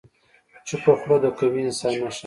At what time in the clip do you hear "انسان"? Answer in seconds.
1.67-1.93